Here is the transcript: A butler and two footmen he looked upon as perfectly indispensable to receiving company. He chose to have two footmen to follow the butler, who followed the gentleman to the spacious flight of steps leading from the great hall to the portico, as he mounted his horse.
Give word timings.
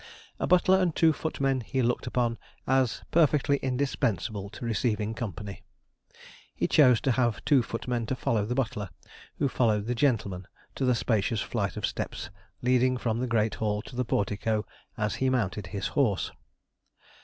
A 0.39 0.47
butler 0.47 0.79
and 0.79 0.95
two 0.95 1.13
footmen 1.13 1.61
he 1.61 1.83
looked 1.83 2.07
upon 2.07 2.39
as 2.65 3.03
perfectly 3.11 3.57
indispensable 3.57 4.49
to 4.49 4.65
receiving 4.65 5.13
company. 5.13 5.61
He 6.55 6.67
chose 6.67 6.99
to 7.01 7.11
have 7.11 7.45
two 7.45 7.61
footmen 7.61 8.07
to 8.07 8.15
follow 8.15 8.47
the 8.47 8.55
butler, 8.55 8.89
who 9.35 9.47
followed 9.47 9.85
the 9.85 9.93
gentleman 9.93 10.47
to 10.73 10.85
the 10.85 10.95
spacious 10.95 11.41
flight 11.41 11.77
of 11.77 11.85
steps 11.85 12.31
leading 12.63 12.97
from 12.97 13.19
the 13.19 13.27
great 13.27 13.53
hall 13.61 13.83
to 13.83 13.95
the 13.95 14.03
portico, 14.03 14.65
as 14.97 15.13
he 15.21 15.29
mounted 15.29 15.67
his 15.67 15.89
horse. 15.89 16.31